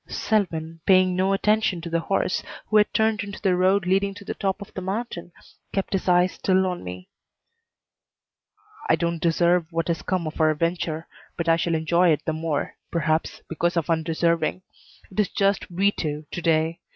[0.07, 4.25] Selwyn, paying no attention to the horse, who had turned into the road leading to
[4.25, 5.31] the top of the mountain,
[5.71, 7.07] kept his eyes still on me.
[8.89, 12.33] "I don't deserve what has come of our venture, but I shall enjoy it the
[12.33, 14.63] more, perhaps, because of undeserving.
[15.11, 16.79] It is just 'we two' to day.